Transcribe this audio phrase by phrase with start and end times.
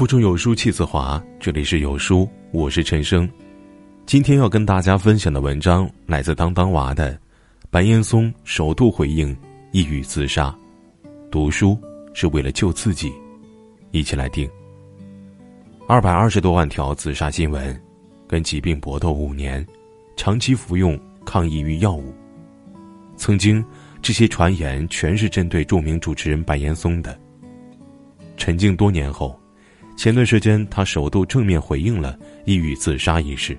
[0.00, 3.30] 腹中有书气自华，这里是有书，我是陈生。
[4.06, 7.20] 今天要跟大家分享的文章来自当当娃的，
[7.68, 9.36] 白岩松首度回应
[9.72, 10.56] 抑郁自杀，
[11.30, 11.78] 读书
[12.14, 13.12] 是为了救自己，
[13.90, 14.48] 一起来听。
[15.86, 17.78] 二百二十多万条自杀新闻，
[18.26, 19.62] 跟疾病搏斗五年，
[20.16, 22.10] 长期服用抗抑郁药物。
[23.18, 23.62] 曾经，
[24.00, 27.20] 这些传言全是针对著名主持人白岩松的。
[28.38, 29.38] 沉静多年后。
[30.00, 33.54] 前段时间，他首度正面回应了抑郁自杀一事。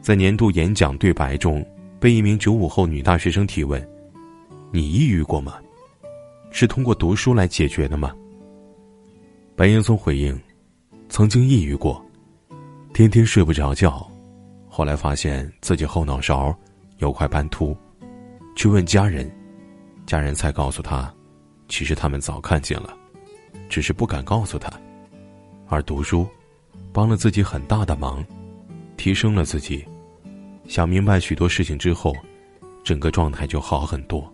[0.00, 1.66] 在年度演讲对白中，
[1.98, 3.84] 被一名九五后女大学生提问
[4.70, 5.54] ：“你抑郁过吗？
[6.52, 8.14] 是通过读书来解决的吗？”
[9.58, 10.40] 白岩松回应
[11.10, 12.00] ：“曾经抑郁过，
[12.94, 14.08] 天天睡不着觉，
[14.68, 16.56] 后来发现自己后脑勺
[16.98, 17.76] 有块斑秃，
[18.54, 19.28] 去问家人，
[20.06, 21.12] 家人才告诉他，
[21.66, 22.96] 其实他们早看见了，
[23.68, 24.70] 只是不敢告诉他。”
[25.68, 26.26] 而读书，
[26.92, 28.24] 帮了自己很大的忙，
[28.96, 29.84] 提升了自己。
[30.66, 32.14] 想明白许多事情之后，
[32.82, 34.32] 整个状态就好很多。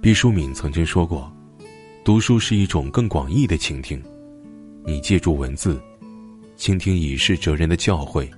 [0.00, 1.30] 毕淑敏曾经说过
[2.04, 4.02] ：“读书是一种更广义的倾听，
[4.84, 5.80] 你借助文字，
[6.56, 8.28] 倾听以事哲人的教诲；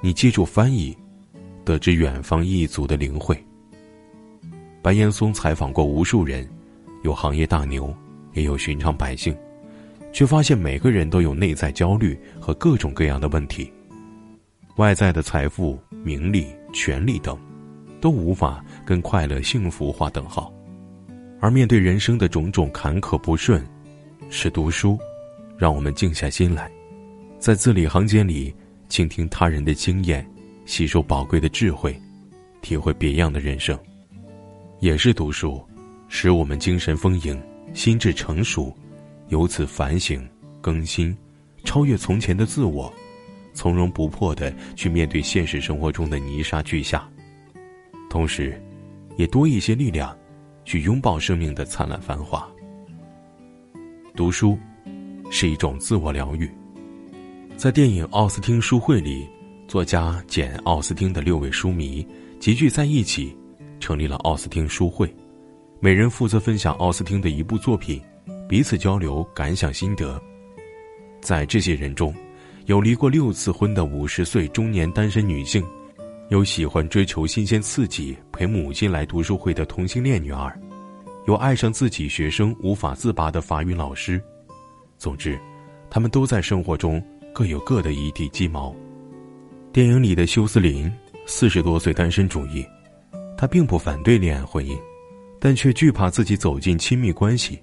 [0.00, 0.96] 你借助翻译，
[1.64, 3.38] 得知远方异族的灵慧。”
[4.82, 6.48] 白岩松采访过无数人，
[7.02, 7.94] 有行业大牛，
[8.32, 9.36] 也有寻常百姓。
[10.12, 13.72] 却发现每个人都有内在焦虑和各种各样的问题。
[14.76, 17.38] 外在的财富、名利、权利等，
[18.00, 20.52] 都无法跟快乐、幸福划等号。
[21.40, 23.64] 而面对人生的种种坎坷不顺，
[24.30, 24.98] 是读书，
[25.56, 26.70] 让我们静下心来，
[27.38, 28.54] 在字里行间里
[28.88, 30.26] 倾听他人的经验，
[30.66, 31.98] 吸收宝贵的智慧，
[32.62, 33.78] 体会别样的人生。
[34.80, 35.62] 也是读书，
[36.08, 37.38] 使我们精神丰盈，
[37.74, 38.74] 心智成熟。
[39.30, 40.28] 由此反省、
[40.60, 41.16] 更新、
[41.64, 42.92] 超越从前的自我，
[43.54, 47.08] 从容不迫的去面对现实生活中的泥沙俱下，
[48.10, 48.60] 同时，
[49.16, 50.16] 也多一些力量，
[50.64, 52.48] 去拥抱生命的灿烂繁华。
[54.16, 54.58] 读书，
[55.30, 56.50] 是一种自我疗愈。
[57.56, 59.28] 在电影《奥斯汀书会》里，
[59.68, 62.04] 作家简·奥斯汀的六位书迷
[62.40, 63.36] 集聚在一起，
[63.78, 65.14] 成立了奥斯汀书会，
[65.78, 68.02] 每人负责分享奥斯汀的一部作品。
[68.50, 70.20] 彼此交流感想心得。
[71.20, 72.12] 在这些人中，
[72.66, 75.64] 有离过六次婚的五十岁中年单身女性，
[76.30, 80.58] 有喜欢追求新鲜刺激陪母亲来读书会的同性恋女儿，
[81.28, 84.20] 有爱上自己学生无法自拔的法语老师。
[84.98, 85.38] 总之，
[85.88, 87.00] 他们都在生活中
[87.32, 88.74] 各有各的一地鸡毛。
[89.72, 90.90] 电影里的休斯林，
[91.24, 92.66] 四十多岁单身主义，
[93.38, 94.76] 他并不反对恋爱婚姻，
[95.38, 97.56] 但却惧怕自己走进亲密关系。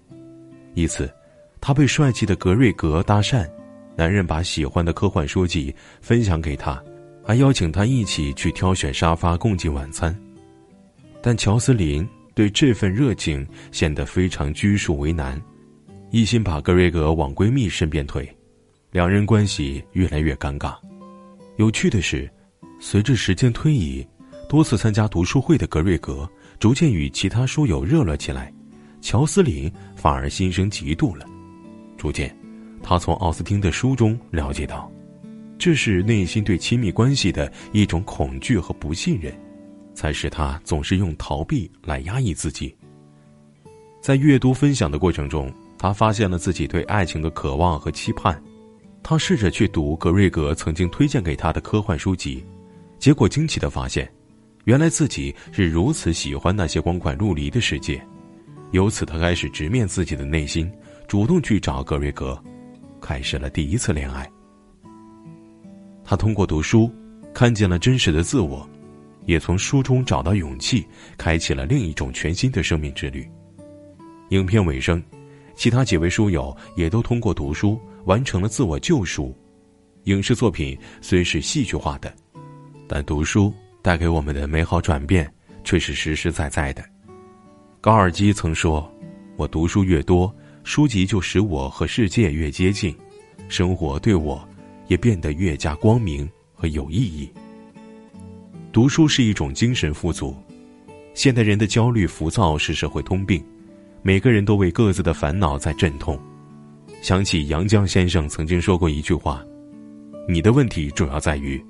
[0.77, 1.11] 一次，
[1.59, 3.49] 他被帅气的格瑞格搭讪，
[3.95, 6.79] 男人把喜欢的科幻书籍分享给他，
[7.25, 10.15] 还邀请他一起去挑选沙发共进晚餐。
[11.19, 15.41] 但乔斯林对这份热情显得非常拘束为难，
[16.11, 18.23] 一心把格瑞格往闺蜜身边推，
[18.91, 20.75] 两人关系越来越尴尬。
[21.55, 22.29] 有趣的是，
[22.79, 24.07] 随着时间推移，
[24.47, 28.53] 多次参加读书会的格瑞格逐渐与其他书友热络起来。
[29.07, 31.25] 乔斯林反而心生嫉妒了，
[31.95, 32.37] 逐渐，
[32.83, 34.91] 他从奥斯汀的书中了解到，
[35.57, 39.33] 这是内心对亲密关系的一种恐惧和不信任，
[39.93, 42.75] 才使他总是用逃避来压抑自己。
[44.01, 48.37] 在阅读分享的过程中，他发现了自己对爱情的渴望和期盼，
[49.01, 52.43] 他试着去读格瑞格曾经推荐给他的科幻书籍，
[52.99, 54.11] 结果惊奇的发现，
[54.65, 58.05] 原来自己是如此喜欢那些光怪陆离的世界。
[58.71, 60.71] 由此，他开始直面自己的内心，
[61.07, 62.37] 主动去找格瑞格，
[63.01, 64.29] 开始了第一次恋爱。
[66.03, 66.91] 他通过读书，
[67.33, 68.67] 看见了真实的自我，
[69.25, 70.85] 也从书中找到勇气，
[71.17, 73.29] 开启了另一种全新的生命之旅。
[74.29, 75.01] 影片尾声，
[75.55, 79.33] 其他几位书友也都通过读书完成了自我救赎。
[80.03, 82.13] 影视作品虽是戏剧化的，
[82.87, 86.83] 但读书带给我们的美好转变却是实实在在的。
[87.79, 88.91] 高尔基曾说
[89.37, 90.33] ：“我读书越多，
[90.63, 92.95] 书籍就使我和世界越接近，
[93.47, 94.45] 生活对我
[94.87, 97.31] 也变得越加光明和有意义。”
[98.73, 100.35] 读书是一种精神富足。
[101.13, 103.43] 现代人的焦虑、浮躁是社会通病，
[104.01, 106.19] 每个人都为各自的烦恼在阵痛。
[107.01, 109.43] 想起杨绛先生曾经说过一句话
[110.27, 111.63] ：“你的问题主要在于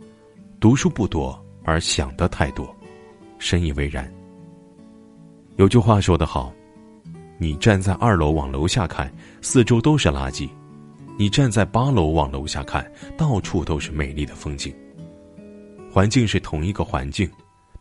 [0.60, 2.76] 读书不多，而想的太多。”
[3.40, 4.12] 深以为然。
[5.58, 6.54] 有句话说得好
[7.40, 9.12] ：“你站在二楼往楼下看，
[9.42, 10.48] 四周都是垃圾；
[11.18, 14.72] 你站在八楼往楼下看，到处都是美丽的风景。
[15.92, 17.28] 环境是同一个环境，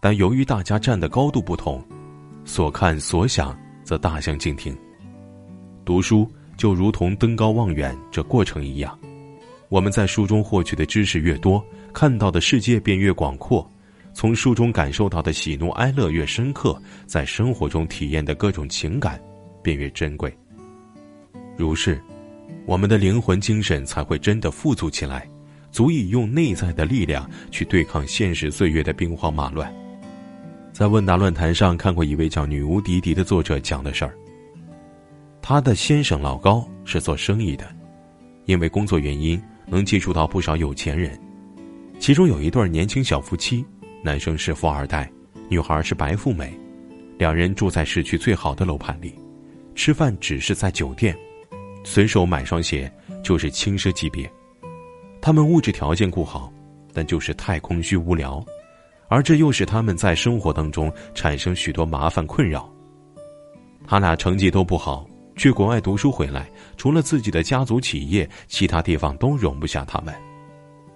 [0.00, 1.84] 但由于大家站的高度不同，
[2.46, 4.74] 所看所想则大相径庭。
[5.84, 6.26] 读书
[6.56, 8.98] 就如同登高望远这过程一样，
[9.68, 11.62] 我们在书中获取的知识越多，
[11.92, 13.70] 看到的世界便越广阔，
[14.16, 19.20] 从书中感受到的喜怒哀乐越深刻，在生活中体验的各种情感
[19.62, 20.34] 便越珍贵。
[21.54, 22.00] 如是。
[22.64, 25.28] 我们的灵魂精神才会真的富足起来，
[25.70, 29.72] 足以用内在的力量去对抗现实岁月的兵荒马乱。
[30.72, 34.16] 在问答论坛上看过一位叫“女巫迪迪”的作者讲的事儿。
[35.42, 37.66] 他的先生老高是做生意的，
[38.46, 41.16] 因为工作原因能接触到不少有钱人，
[42.00, 43.64] 其中有一对年轻小夫妻，
[44.06, 45.10] 男生是富二代，
[45.48, 46.56] 女孩是白富美，
[47.18, 49.12] 两人住在市区最好的楼盘里，
[49.74, 51.18] 吃饭只是在酒店。
[51.82, 52.88] 随手买双鞋
[53.20, 54.30] 就是轻奢级别，
[55.20, 56.52] 他们物质条件固好，
[56.92, 58.46] 但就是太空虚无聊，
[59.08, 62.72] 而这又使他们在生活当中产生许多麻烦困扰。
[63.88, 65.04] 他俩成绩都不好，
[65.34, 70.14] 去国外读书回来，除了自己的家族企业，其他地方都容不下他们。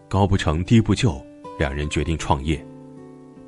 [0.08, 1.20] 高不成低不就，
[1.58, 2.64] 两人决定创业。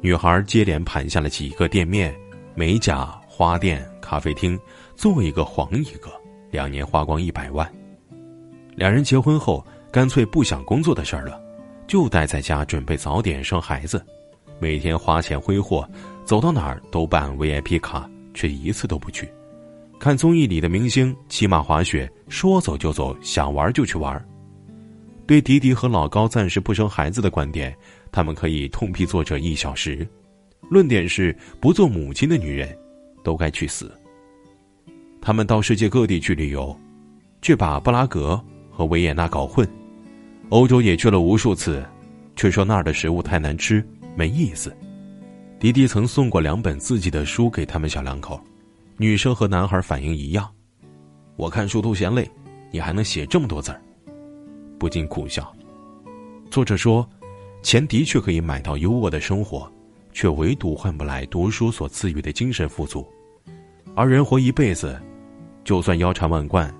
[0.02, 2.12] 女孩接连盘下了几个店面，
[2.56, 4.58] 美甲、花店、咖啡厅，
[4.96, 6.10] 做一个黄一个。
[6.50, 7.72] 两年花光一百万，
[8.74, 11.40] 两人结婚后干脆不想工作的事儿了，
[11.86, 14.04] 就待在家准备早点生孩子，
[14.58, 15.88] 每天花钱挥霍，
[16.24, 19.32] 走到哪儿都办 VIP 卡，却一次都不去。
[20.00, 24.20] 看综艺里的明星骑马滑雪，说走就走，想玩就去玩。
[25.26, 27.74] 对迪迪和老高暂时不生孩子的观点，
[28.10, 30.06] 他们可以痛批作者一小时，
[30.68, 32.76] 论点是不做母亲的女人，
[33.22, 33.90] 都该去死。
[35.20, 36.76] 他们到世界各地去旅游，
[37.40, 39.64] 却把布拉格和维也纳搞混；
[40.48, 41.84] 欧洲也去了无数次，
[42.34, 43.86] 却说那儿的食物太难吃，
[44.16, 44.76] 没意思。
[45.60, 48.42] 迪迪曾送过两本自己的书给他们小两口，
[48.96, 50.50] 女生和男孩反应一样。
[51.36, 52.28] 我看书都嫌累，
[52.72, 53.80] 你还能写这么多字儿，
[54.82, 55.54] 不禁苦笑。
[56.50, 57.08] 作者说，
[57.62, 59.70] 钱的确可以买到优渥的生活，
[60.12, 63.06] 却唯独换不来读书所赐予的精神富足，
[63.94, 65.00] 而人活一辈子。
[65.62, 66.74] 就算腰缠万贯，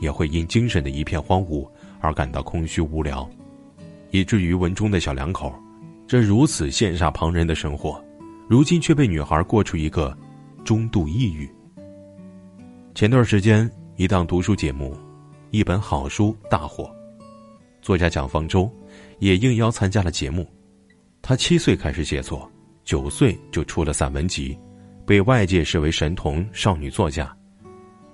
[0.00, 1.64] 也会因精神的一片荒芜
[2.00, 3.30] 而感到空虚无聊，
[4.10, 5.54] 以至于文中的小两口，
[6.08, 8.04] 这如此羡煞旁人的生活，
[8.48, 10.12] 如今却被女孩过出一个
[10.64, 11.48] 中度抑郁。
[12.96, 14.96] 前段时间，一档读书节目，
[15.52, 16.92] 一本好书大火，
[17.80, 18.70] 作家蒋方舟
[19.18, 20.46] 也应邀参加了节目。
[21.20, 22.50] 他七岁开始写作，
[22.84, 24.56] 九岁就出了散文集，
[25.04, 27.34] 被外界视为神童少女作家。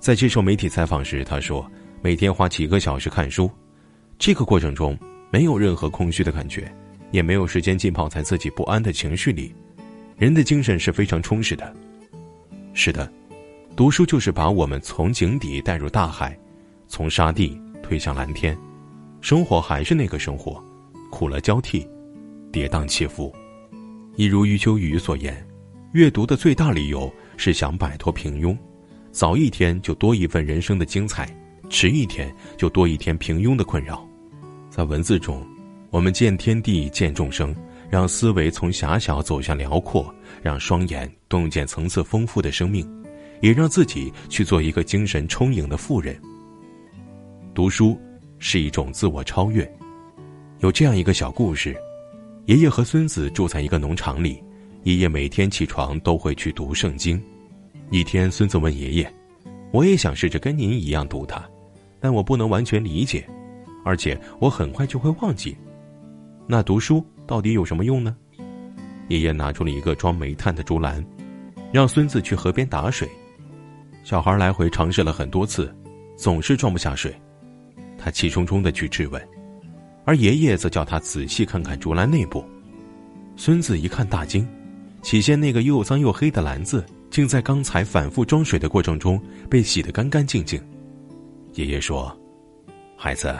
[0.01, 1.71] 在接受媒体采访时，他说
[2.03, 3.51] ：“每天花几个小时看书，
[4.19, 4.99] 这个过程中
[5.31, 6.71] 没有任何空虚的感觉，
[7.11, 9.55] 也没有时间浸泡在自己不安的情绪里，
[10.17, 11.75] 人的精神是非常充实的。”
[12.75, 13.11] 是的，
[13.77, 16.37] 读书就是把我们从井底带入大海，
[16.89, 18.57] 从沙地推向蓝天。
[19.25, 20.63] 生活还是那个生活，
[21.11, 21.89] 苦乐交替，
[22.53, 23.35] 跌宕起伏。
[24.17, 25.35] 一如余秋雨所言
[25.93, 28.55] ：“阅读的最大理由是想摆脱平庸。”
[29.13, 31.27] 早一天就多一份人生的精彩，
[31.71, 34.07] 迟一天就多一天平庸的困扰。
[34.69, 35.43] 在文字中，
[35.89, 37.57] 我们见天地，见众生，
[37.89, 42.87] 让思维从狭小走向辽阔，让双眼洞见层次丰富的生命，
[43.41, 46.15] 也让自己去做一个精神充盈的富人。
[47.55, 47.99] 读书
[48.47, 49.67] 是一种自我超越。
[50.59, 51.75] 有这样一个小故事：
[52.45, 54.39] 爷爷和孙子住在一个农场里，
[54.83, 57.19] 爷爷每天起床都会去读圣经。
[57.91, 59.15] 一天，孙子问爷爷
[59.73, 61.43] ：“我也想试着跟您一样读它，
[61.99, 63.27] 但我不能完全理解，
[63.83, 65.57] 而且我很快就会忘记。
[66.47, 68.15] 那读书到底有什么用呢？”
[69.09, 71.03] 爷爷拿出了一个装煤炭的竹篮，
[71.73, 73.09] 让孙子去河边打水。
[74.03, 75.75] 小孩来回尝试了很多次，
[76.15, 77.11] 总是装不下水。
[78.05, 79.29] 他气冲冲的去质问，
[80.05, 82.45] 而爷爷则叫他仔细看看竹篮内部。
[83.35, 84.47] 孙子一看大惊，
[85.01, 86.85] 起先那个又脏又黑的篮子。
[87.09, 90.61] 竟在刚才反复装水的过程中被洗得干干净净。
[91.53, 92.15] 爷爷说
[92.99, 93.33] ：“孩子，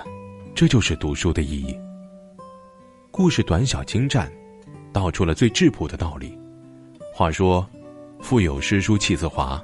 [0.55, 1.77] 这就是读书的意义。”
[3.11, 4.31] 故事短小精湛，
[4.93, 6.39] 道出了最质朴的道理。
[7.13, 7.69] 话说
[8.23, 9.61] ：“腹有诗书气自华”，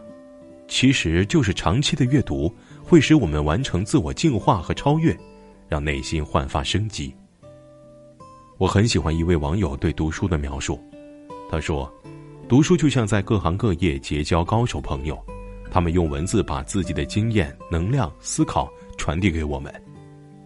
[0.66, 2.52] 其实就是长期的阅读
[2.90, 5.16] 会使我们完成自我净化和超越，
[5.68, 7.14] 让内心焕发生机。
[8.58, 10.76] 我很喜欢一位网友对读书的描述，
[11.48, 11.88] 他说。
[12.48, 15.16] 读书就像在各行各业结交高手朋友，
[15.70, 18.68] 他们用文字把自己的经验、能量、思考
[18.98, 19.72] 传递给我们，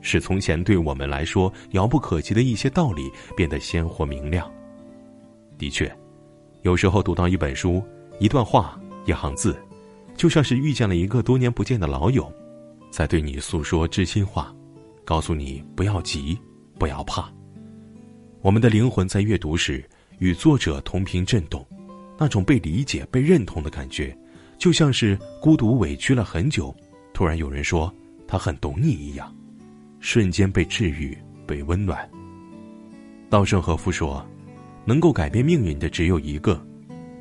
[0.02, 4.52] 使从前对我们来说遥不可及的一些道理变得鲜活明亮。
[5.56, 5.90] 的确，
[6.60, 7.82] 有时候读到一本书、
[8.18, 9.58] 一段话、一行字，
[10.16, 12.32] 就像是遇见了一个多年不见的老友，
[12.90, 14.54] 在对你诉说知心话，
[15.04, 16.38] 告诉你不要急，
[16.78, 17.30] 不要怕。
[18.40, 19.84] 我们的灵魂在阅读时
[20.18, 21.66] 与作者同频震动，
[22.18, 24.16] 那种被理解、被认同的感觉，
[24.58, 26.74] 就像是孤独委屈了很久，
[27.12, 27.92] 突然有人说
[28.28, 29.34] 他很懂你一样。
[30.00, 31.16] 瞬间被治愈，
[31.46, 32.08] 被温暖。
[33.30, 34.24] 稻盛和夫说
[34.84, 36.62] ：“能够改变命运的只有一个，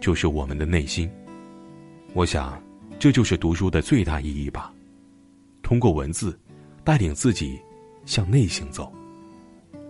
[0.02, 1.10] 就是我们的内心。”
[2.14, 2.62] 我想，
[3.03, 4.72] 这就是读书的最大意义吧。
[5.62, 6.39] 通过文字，
[6.86, 7.60] 带领自己
[8.05, 8.89] 向内行走，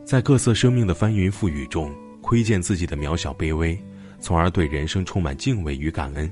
[0.04, 3.80] 在各色生命的翻云覆雨中，窥见自己的渺小卑微，
[4.20, 6.28] 从而对人生充满敬畏与感恩。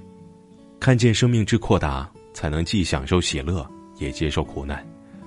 [0.79, 3.63] 看见生命之扩大，才能既享受喜乐，
[3.99, 4.83] 也接受苦难。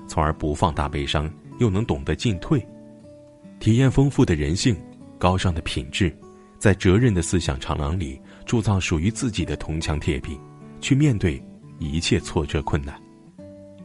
[0.08, 2.66] 从而不放大悲伤，又能懂得进退，
[3.61, 4.76] 体验丰富的人性、
[5.20, 6.12] 高尚的品质，
[6.58, 10.37] 在责任的思想长廊里铸造属于自己的铜墙铁壁，
[10.85, 11.43] 去面对
[11.79, 12.95] 一切挫折困难。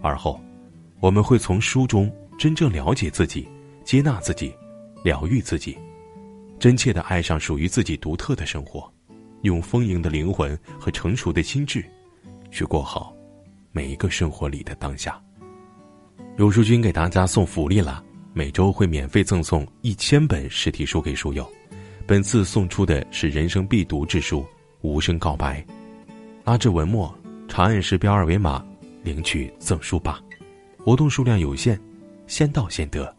[0.01, 0.37] 而后，
[0.99, 3.47] 我们会从书中真正了解自己，
[3.85, 4.53] 接纳自己，
[5.01, 5.77] 疗愈自己，
[6.59, 8.91] 真切的爱上属于自己独特的生活，
[9.43, 11.81] 用丰盈的灵魂和成熟的心智，
[12.51, 13.15] 去过好
[13.71, 15.17] 每一个生活里的当下。
[16.35, 18.03] 有书君给大家送福利了，
[18.33, 21.49] 每周会免费赠送一千本实体书给书友。
[22.05, 24.41] 本次送出的是人生必读之书
[24.81, 25.61] 《无声告白》，
[26.49, 27.15] 拉至文末，
[27.47, 28.65] 长按识标二维码
[29.03, 30.19] 领取赠书吧。
[30.79, 31.79] 活动数量有限，
[32.25, 33.15] 先到先得。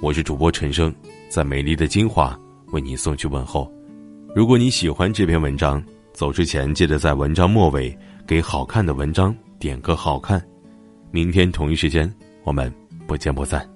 [0.00, 0.90] 我是主播陈生，
[1.28, 2.34] 在美丽的金华
[2.68, 3.70] 为你送去问候。
[4.34, 5.84] 如果你喜欢这篇文章，
[6.14, 7.94] 走之前记得在文章末尾
[8.26, 10.42] 给好看的文章点个好看。
[11.10, 12.10] 明天同一时间，
[12.44, 12.72] 我们
[13.06, 13.71] 不见不散。